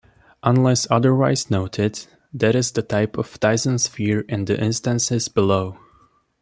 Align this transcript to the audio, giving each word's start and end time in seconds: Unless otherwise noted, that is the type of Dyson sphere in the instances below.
Unless 0.41 0.87
otherwise 0.89 1.51
noted, 1.51 2.07
that 2.33 2.55
is 2.55 2.71
the 2.71 2.81
type 2.81 3.19
of 3.19 3.39
Dyson 3.39 3.77
sphere 3.77 4.21
in 4.21 4.45
the 4.45 4.59
instances 4.59 5.27
below. 5.27 5.77